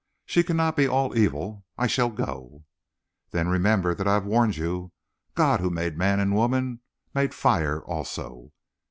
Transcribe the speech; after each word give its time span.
She 0.25 0.41
cannot 0.41 0.75
be 0.75 0.87
all 0.87 1.15
evil. 1.15 1.63
I 1.77 1.85
shall 1.85 2.09
go." 2.09 2.63
"Then, 3.29 3.49
remember 3.49 3.93
that 3.93 4.07
I 4.07 4.15
have 4.15 4.25
warned 4.25 4.57
you. 4.57 4.93
God, 5.35 5.59
who 5.59 5.69
made 5.69 5.95
man 5.95 6.19
and 6.19 6.33
woman, 6.33 6.79
made 7.13 7.35
fire 7.35 7.81
also." 7.83 8.51